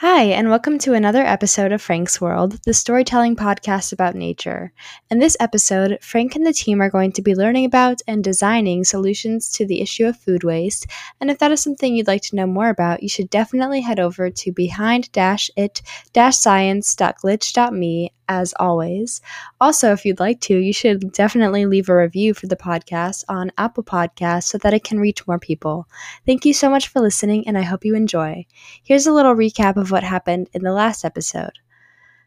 [0.00, 4.72] Hi, and welcome to another episode of Frank's World, the storytelling podcast about nature.
[5.10, 8.84] In this episode, Frank and the team are going to be learning about and designing
[8.84, 10.86] solutions to the issue of food waste.
[11.20, 13.98] And if that is something you'd like to know more about, you should definitely head
[13.98, 15.82] over to behind it
[16.14, 19.20] science.glitch.me as always.
[19.60, 23.50] Also, if you'd like to, you should definitely leave a review for the podcast on
[23.58, 25.88] Apple Podcasts so that it can reach more people.
[26.26, 28.46] Thank you so much for listening, and I hope you enjoy.
[28.82, 31.58] Here's a little recap of what happened in the last episode.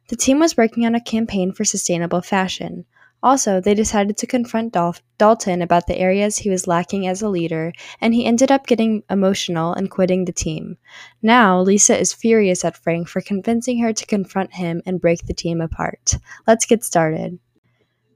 [0.09, 2.85] The team was working on a campaign for sustainable fashion.
[3.23, 7.29] Also, they decided to confront Dal- Dalton about the areas he was lacking as a
[7.29, 10.77] leader, and he ended up getting emotional and quitting the team.
[11.21, 15.33] Now, Lisa is furious at Frank for convincing her to confront him and break the
[15.33, 16.15] team apart.
[16.47, 17.37] Let's get started.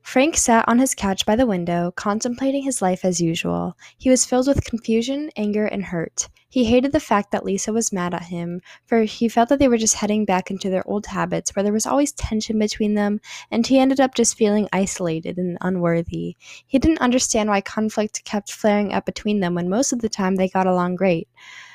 [0.01, 3.75] Frank sat on his couch by the window, contemplating his life as usual.
[3.97, 6.29] He was filled with confusion, anger, and hurt.
[6.55, 9.67] He hated the fact that Lisa was mad at him, for he felt that they
[9.67, 13.19] were just heading back into their old habits where there was always tension between them,
[13.51, 16.37] and he ended up just feeling isolated and unworthy.
[16.65, 20.37] He didn't understand why conflict kept flaring up between them when most of the time
[20.37, 21.27] they got along great.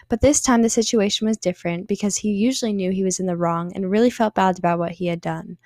[0.08, 3.36] But this time the situation was different because he usually knew he was in the
[3.36, 5.58] wrong and really felt bad about what he had done.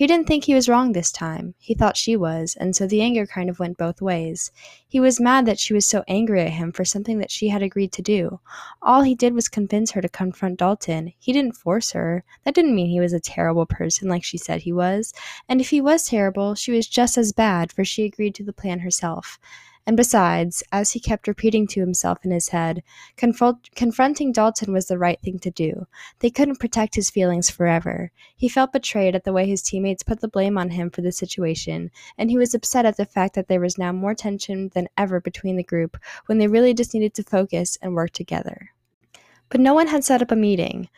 [0.00, 1.54] He didn't think he was wrong this time.
[1.58, 4.50] He thought she was, and so the anger kind of went both ways.
[4.88, 7.62] He was mad that she was so angry at him for something that she had
[7.62, 8.40] agreed to do.
[8.80, 11.12] All he did was convince her to confront Dalton.
[11.18, 12.24] He didn't force her.
[12.46, 15.12] That didn't mean he was a terrible person like she said he was.
[15.50, 18.54] And if he was terrible, she was just as bad, for she agreed to the
[18.54, 19.38] plan herself.
[19.86, 22.82] And besides, as he kept repeating to himself in his head,
[23.16, 25.86] confronting Dalton was the right thing to do.
[26.20, 28.12] They couldn't protect his feelings forever.
[28.36, 31.10] He felt betrayed at the way his teammates put the blame on him for the
[31.10, 34.88] situation, and he was upset at the fact that there was now more tension than
[34.96, 38.70] ever between the group when they really just needed to focus and work together.
[39.48, 40.88] But no one had set up a meeting.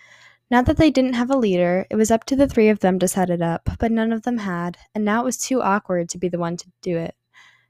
[0.50, 2.98] Now that they didn't have a leader, it was up to the three of them
[2.98, 6.10] to set it up, but none of them had, and now it was too awkward
[6.10, 7.14] to be the one to do it.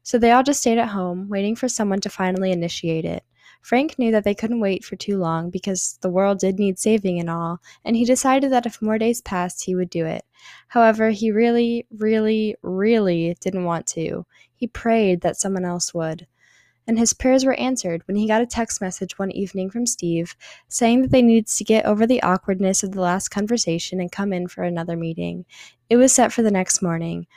[0.03, 3.25] So they all just stayed at home, waiting for someone to finally initiate it.
[3.63, 7.21] Frank knew that they couldn't wait for too long because the world did need saving
[7.21, 10.25] and all, and he decided that if more days passed, he would do it.
[10.67, 14.27] However, he really, really, really didn't want to.
[14.57, 16.27] He prayed that someone else would.
[16.89, 20.35] And his prayers were answered when he got a text message one evening from Steve
[20.67, 24.33] saying that they needed to get over the awkwardness of the last conversation and come
[24.33, 25.45] in for another meeting.
[25.89, 27.29] It was set for the next morning.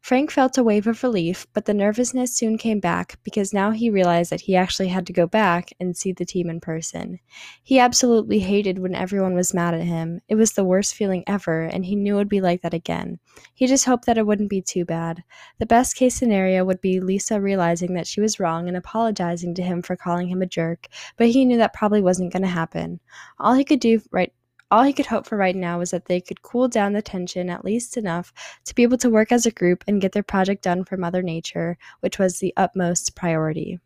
[0.00, 3.90] Frank felt a wave of relief, but the nervousness soon came back because now he
[3.90, 7.18] realized that he actually had to go back and see the team in person.
[7.62, 10.20] He absolutely hated when everyone was mad at him.
[10.28, 13.18] It was the worst feeling ever, and he knew it would be like that again.
[13.54, 15.22] He just hoped that it wouldn't be too bad.
[15.58, 19.62] The best case scenario would be Lisa realizing that she was wrong and apologizing to
[19.62, 20.86] him for calling him a jerk,
[21.16, 23.00] but he knew that probably wasn't going to happen.
[23.38, 24.32] All he could do right
[24.70, 27.48] all he could hope for right now was that they could cool down the tension
[27.48, 28.32] at least enough
[28.64, 31.22] to be able to work as a group and get their project done for Mother
[31.22, 33.80] Nature, which was the utmost priority.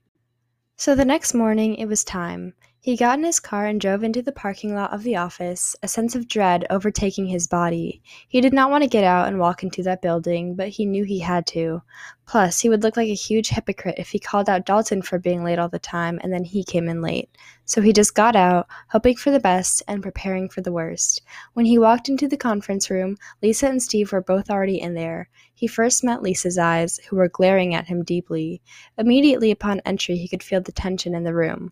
[0.77, 2.55] So the next morning, it was time.
[2.85, 5.87] He got in his car and drove into the parking lot of the office, a
[5.87, 8.03] sense of dread overtaking his body.
[8.27, 11.05] He did not want to get out and walk into that building, but he knew
[11.05, 11.83] he had to.
[12.27, 15.45] Plus, he would look like a huge hypocrite if he called out Dalton for being
[15.45, 17.31] late all the time and then he came in late.
[17.67, 21.23] So he just got out, hoping for the best and preparing for the worst.
[21.53, 25.29] When he walked into the conference room, Lisa and Steve were both already in there.
[25.55, 28.61] He first met Lisa's eyes, who were glaring at him deeply.
[28.99, 31.71] Immediately upon entry, he could feel the tension in the room.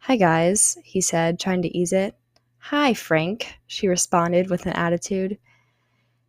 [0.00, 2.16] Hi, guys, he said, trying to ease it.
[2.58, 5.38] Hi, Frank, she responded with an attitude.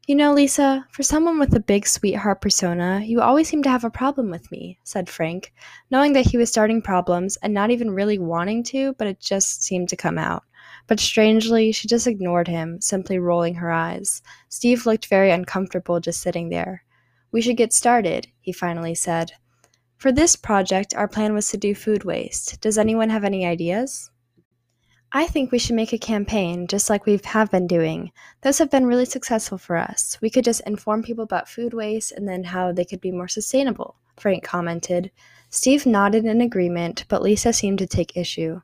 [0.06, 3.84] You know, Lisa, for someone with a big sweetheart persona, you always seem to have
[3.84, 5.54] a problem with me, said Frank,
[5.92, 9.64] knowing that he was starting problems and not even really wanting to, but it just
[9.64, 10.44] seemed to come out.
[10.88, 14.22] But strangely, she just ignored him, simply rolling her eyes.
[14.50, 16.84] Steve looked very uncomfortable just sitting there.
[17.32, 19.32] We should get started, he finally said.
[20.00, 22.62] For this project, our plan was to do food waste.
[22.62, 24.10] Does anyone have any ideas?
[25.12, 28.14] I think we should make a campaign just like we have been doing.
[28.42, 30.18] Those have been really successful for us.
[30.22, 33.28] We could just inform people about food waste and then how they could be more
[33.28, 35.12] sustainable, Frank commented.
[35.50, 38.62] Steve nodded in agreement, but Lisa seemed to take issue.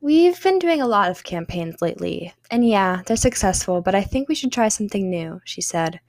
[0.00, 4.28] We've been doing a lot of campaigns lately, and yeah, they're successful, but I think
[4.28, 6.00] we should try something new, she said.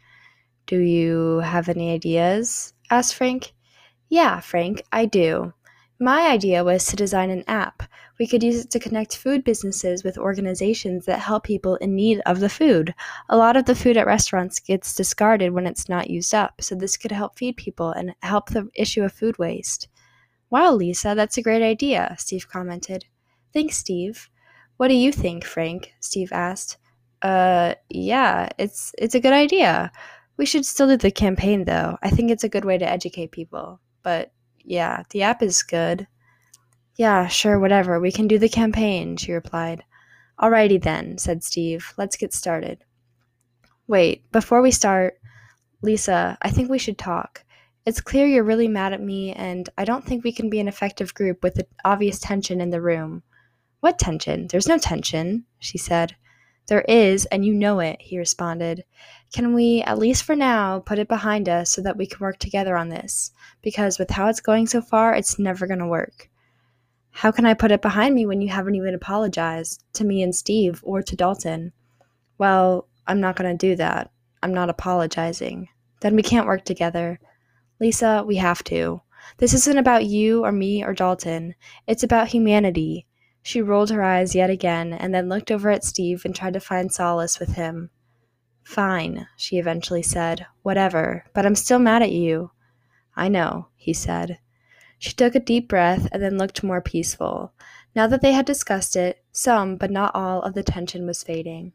[0.65, 2.73] Do you have any ideas?
[2.89, 3.53] asked Frank.
[4.13, 5.53] Yeah, Frank, I do.
[5.99, 7.81] My idea was to design an app.
[8.19, 12.21] We could use it to connect food businesses with organizations that help people in need
[12.27, 12.93] of the food.
[13.29, 16.75] A lot of the food at restaurants gets discarded when it's not used up, so
[16.75, 19.87] this could help feed people and help the issue of food waste.
[20.51, 23.05] Wow, Lisa, that's a great idea, Steve commented.
[23.51, 24.29] Thanks, Steve.
[24.77, 25.91] What do you think, Frank?
[26.01, 26.77] Steve asked.
[27.23, 29.91] Uh, yeah, it's it's a good idea.
[30.37, 31.97] We should still do the campaign though.
[32.03, 33.79] I think it's a good way to educate people.
[34.03, 34.31] But
[34.63, 36.07] yeah, the app is good.
[36.95, 37.99] Yeah, sure, whatever.
[37.99, 39.83] We can do the campaign, she replied.
[40.39, 41.93] Alrighty then, said Steve.
[41.97, 42.83] Let's get started.
[43.87, 45.19] Wait, before we start,
[45.81, 47.43] Lisa, I think we should talk.
[47.85, 50.67] It's clear you're really mad at me, and I don't think we can be an
[50.67, 53.23] effective group with the obvious tension in the room.
[53.81, 54.47] What tension?
[54.47, 56.15] There's no tension, she said.
[56.67, 58.85] There is, and you know it, he responded.
[59.33, 62.39] Can we, at least for now, put it behind us so that we can work
[62.39, 63.31] together on this?
[63.61, 66.29] Because with how it's going so far, it's never going to work.
[67.11, 70.35] How can I put it behind me when you haven't even apologized to me and
[70.35, 71.73] Steve or to Dalton?
[72.37, 74.11] Well, I'm not going to do that.
[74.41, 75.69] I'm not apologizing.
[76.01, 77.19] Then we can't work together.
[77.79, 79.01] Lisa, we have to.
[79.37, 81.55] This isn't about you or me or Dalton.
[81.87, 83.05] It's about humanity.
[83.43, 86.61] She rolled her eyes yet again and then looked over at Steve and tried to
[86.61, 87.89] find solace with him.
[88.63, 90.47] Fine, she eventually said.
[90.61, 92.51] Whatever, but I'm still mad at you.
[93.15, 94.39] I know, he said.
[94.97, 97.51] She took a deep breath and then looked more peaceful.
[97.93, 101.73] Now that they had discussed it, some, but not all, of the tension was fading.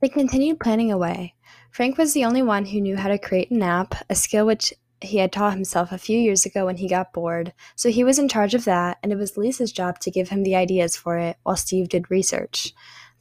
[0.00, 1.36] They continued planning away.
[1.70, 4.74] Frank was the only one who knew how to create an app, a skill which
[5.04, 8.18] he had taught himself a few years ago when he got bored, so he was
[8.18, 11.18] in charge of that, and it was Lisa's job to give him the ideas for
[11.18, 12.72] it while Steve did research.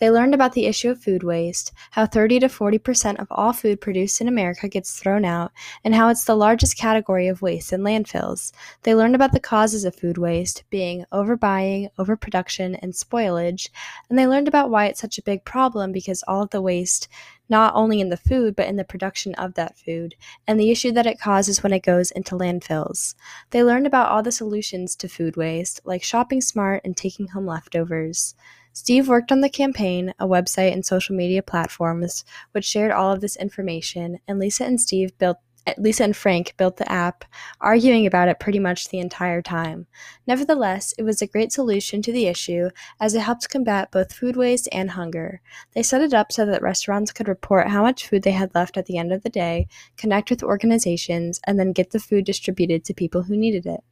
[0.01, 3.80] They learned about the issue of food waste, how 30 to 40% of all food
[3.80, 5.51] produced in America gets thrown out,
[5.83, 8.51] and how it's the largest category of waste in landfills.
[8.81, 13.69] They learned about the causes of food waste, being overbuying, overproduction, and spoilage,
[14.09, 17.07] and they learned about why it's such a big problem because all of the waste
[17.47, 20.15] not only in the food, but in the production of that food,
[20.47, 23.13] and the issue that it causes when it goes into landfills.
[23.51, 27.45] They learned about all the solutions to food waste, like shopping smart and taking home
[27.45, 28.33] leftovers.
[28.73, 32.23] Steve worked on the campaign, a website and social media platforms
[32.53, 35.38] which shared all of this information, and Lisa and Steve built
[35.68, 37.25] eh, Lisa and Frank built the app,
[37.59, 39.88] arguing about it pretty much the entire time.
[40.25, 44.38] Nevertheless, it was a great solution to the issue as it helped combat both food
[44.38, 45.41] waste and hunger.
[45.73, 48.77] They set it up so that restaurants could report how much food they had left
[48.77, 52.85] at the end of the day, connect with organizations, and then get the food distributed
[52.85, 53.83] to people who needed it.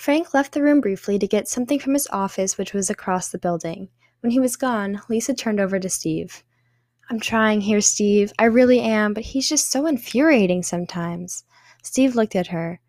[0.00, 3.38] Frank left the room briefly to get something from his office, which was across the
[3.38, 3.90] building.
[4.20, 6.42] When he was gone, Lisa turned over to Steve.
[7.10, 8.32] I'm trying here, Steve.
[8.38, 11.44] I really am, but he's just so infuriating sometimes.
[11.82, 12.80] Steve looked at her.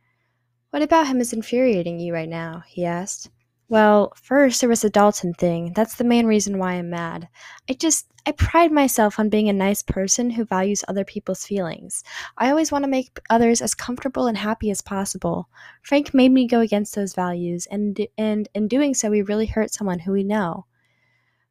[0.69, 2.63] What about him is infuriating you right now?
[2.65, 3.29] he asked.
[3.71, 5.71] Well, first there was the Dalton thing.
[5.73, 7.29] That's the main reason why I'm mad.
[7.69, 12.03] I just I pride myself on being a nice person who values other people's feelings.
[12.37, 15.47] I always want to make others as comfortable and happy as possible.
[15.83, 19.73] Frank made me go against those values, and and in doing so, we really hurt
[19.73, 20.65] someone who we know.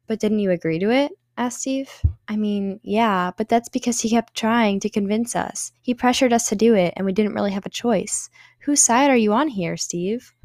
[0.05, 1.13] But didn't you agree to it?
[1.37, 1.89] asked Steve.
[2.27, 5.71] I mean, yeah, but that's because he kept trying to convince us.
[5.81, 8.29] He pressured us to do it, and we didn't really have a choice.
[8.59, 10.35] Whose side are you on here, Steve?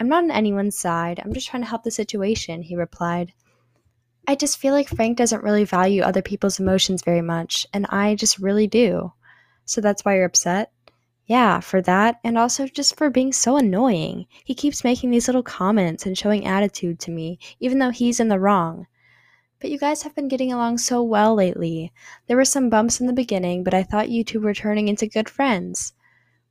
[0.00, 1.20] I'm not on anyone's side.
[1.22, 3.34] I'm just trying to help the situation, he replied.
[4.26, 8.14] I just feel like Frank doesn't really value other people's emotions very much, and I
[8.14, 9.12] just really do.
[9.66, 10.72] So that's why you're upset?
[11.26, 14.26] Yeah, for that, and also just for being so annoying.
[14.44, 18.28] He keeps making these little comments and showing attitude to me, even though he's in
[18.28, 18.86] the wrong.
[19.60, 21.92] But you guys have been getting along so well lately.
[22.26, 25.06] There were some bumps in the beginning, but I thought you two were turning into
[25.06, 25.92] good friends.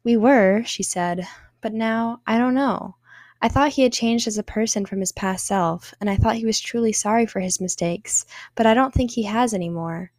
[0.04, 1.28] We were, she said,
[1.62, 2.96] but now I don't know.
[3.42, 6.36] I thought he had changed as a person from his past self, and I thought
[6.36, 10.12] he was truly sorry for his mistakes, but I don't think he has anymore.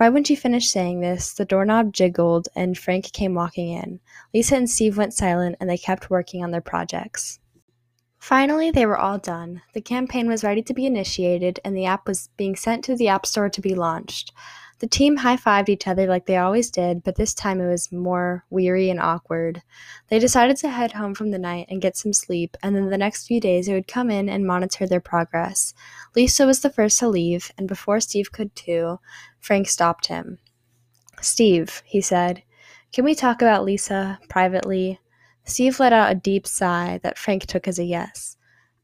[0.00, 4.00] Right when she finished saying this, the doorknob jiggled and Frank came walking in.
[4.32, 7.38] Lisa and Steve went silent and they kept working on their projects.
[8.18, 9.62] Finally, they were all done.
[9.72, 13.08] The campaign was ready to be initiated, and the app was being sent to the
[13.08, 14.32] App Store to be launched.
[14.80, 17.92] The team high fived each other like they always did, but this time it was
[17.92, 19.62] more weary and awkward.
[20.08, 22.96] They decided to head home from the night and get some sleep, and then the
[22.96, 25.74] next few days they would come in and monitor their progress.
[26.16, 28.98] Lisa was the first to leave, and before Steve could too,
[29.38, 30.38] Frank stopped him.
[31.20, 32.42] Steve, he said,
[32.92, 34.98] can we talk about Lisa privately?
[35.44, 38.36] Steve let out a deep sigh that Frank took as a yes.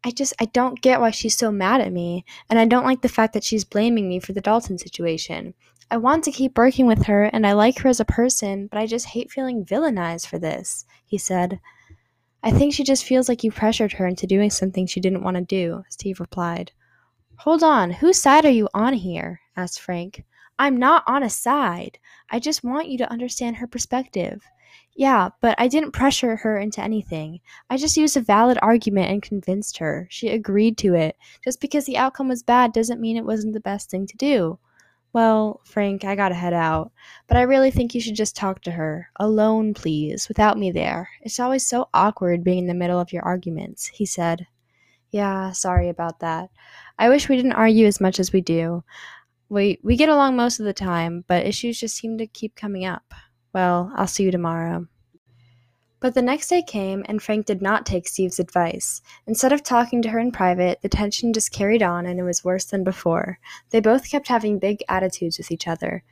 [0.06, 3.02] I just I don't get why she's so mad at me, and I don't like
[3.02, 5.52] the fact that she's blaming me for the Dalton situation.
[5.90, 8.78] I want to keep working with her and I like her as a person, but
[8.78, 11.58] I just hate feeling villainized for this, he said.
[12.40, 15.38] I think she just feels like you pressured her into doing something she didn't want
[15.38, 16.70] to do, Steve replied.
[17.38, 19.40] Hold on, whose side are you on here?
[19.56, 20.24] asked Frank.
[20.56, 21.98] I'm not on a side.
[22.30, 24.44] I just want you to understand her perspective.
[24.98, 27.40] Yeah, but I didn't pressure her into anything.
[27.68, 30.08] I just used a valid argument and convinced her.
[30.10, 31.16] She agreed to it.
[31.44, 34.58] Just because the outcome was bad doesn't mean it wasn't the best thing to do.
[35.12, 36.92] Well, Frank, I gotta head out.
[37.26, 39.10] But I really think you should just talk to her.
[39.16, 41.10] Alone, please, without me there.
[41.20, 44.46] It's always so awkward being in the middle of your arguments, he said.
[45.10, 46.50] Yeah, sorry about that.
[46.98, 48.82] I wish we didn't argue as much as we do.
[49.48, 52.84] We we get along most of the time, but issues just seem to keep coming
[52.84, 53.14] up.
[53.56, 54.86] Well, I'll see you tomorrow.
[55.98, 59.00] But the next day came, and Frank did not take Steve's advice.
[59.26, 62.44] Instead of talking to her in private, the tension just carried on, and it was
[62.44, 63.38] worse than before.
[63.70, 66.04] They both kept having big attitudes with each other.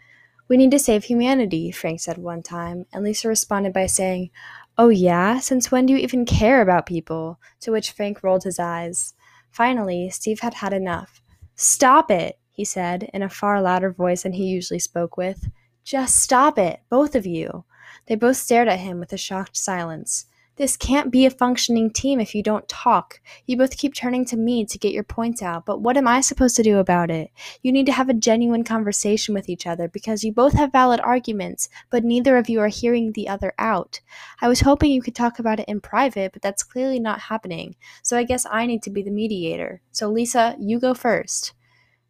[0.49, 4.31] We need to save humanity, Frank said one time, and Lisa responded by saying,
[4.79, 5.39] Oh, yeah?
[5.39, 7.39] Since when do you even care about people?
[7.61, 9.13] To which Frank rolled his eyes.
[9.51, 11.21] Finally, Steve had had enough.
[11.57, 15.47] Stop it, he said, in a far louder voice than he usually spoke with.
[15.85, 17.65] Just stop it, both of you.
[18.07, 20.25] They both stared at him with a shocked silence.
[20.57, 23.21] This can't be a functioning team if you don't talk.
[23.45, 26.23] You both keep turning to me to get your points out, but what am I
[26.23, 27.33] supposed to do about it?
[27.61, 31.01] You need to have a genuine conversation with each other because you both have valid
[31.01, 34.01] arguments, but neither of you are hearing the other out.
[34.41, 37.75] I was hoping you could talk about it in private, but that's clearly not happening,
[38.03, 39.83] so I guess I need to be the mediator.
[39.91, 41.53] So, Lisa, you go first.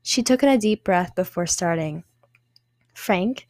[0.03, 2.05] She took in a deep breath before starting.
[2.95, 3.47] Frank,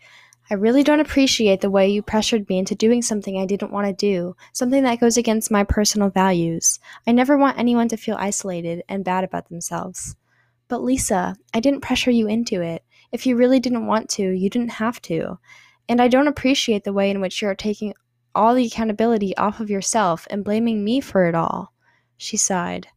[0.51, 3.87] I really don't appreciate the way you pressured me into doing something I didn't want
[3.87, 6.81] to do, something that goes against my personal values.
[7.07, 10.17] I never want anyone to feel isolated and bad about themselves.
[10.69, 12.85] But Lisa, I didn't pressure you into it.
[13.11, 15.39] If you really didn't want to, you didn't have to.
[15.89, 17.95] And I don't appreciate the way in which you're taking
[18.35, 21.73] all the accountability off of yourself and blaming me for it all.
[22.17, 22.89] She sighed.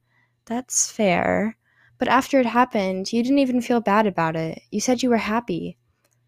[0.46, 1.58] That's fair.
[1.98, 4.62] But after it happened, you didn't even feel bad about it.
[4.72, 5.78] You said you were happy.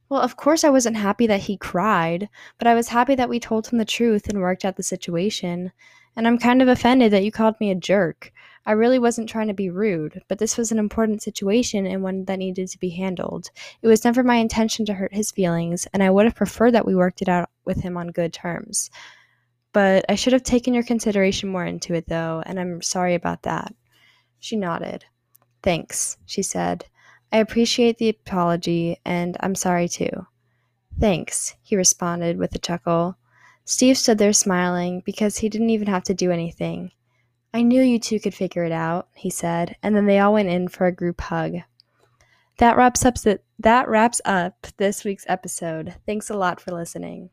[0.09, 3.39] Well, of course, I wasn't happy that he cried, but I was happy that we
[3.39, 5.71] told him the truth and worked out the situation.
[6.15, 8.33] And I'm kind of offended that you called me a jerk.
[8.65, 12.25] I really wasn't trying to be rude, but this was an important situation and one
[12.25, 13.51] that needed to be handled.
[13.81, 16.85] It was never my intention to hurt his feelings, and I would have preferred that
[16.85, 18.89] we worked it out with him on good terms.
[19.73, 23.43] But I should have taken your consideration more into it, though, and I'm sorry about
[23.43, 23.73] that.
[24.39, 25.05] She nodded.
[25.61, 26.85] Thanks, she said.
[27.31, 30.27] I appreciate the apology, and I'm sorry too.
[30.99, 33.17] Thanks, he responded with a chuckle.
[33.65, 36.91] Steve stood there smiling because he didn't even have to do anything.
[37.53, 40.49] I knew you two could figure it out, he said, and then they all went
[40.49, 41.55] in for a group hug.
[42.57, 43.15] That wraps up
[43.59, 45.95] that wraps up this week's episode.
[46.05, 47.29] Thanks a lot for listening.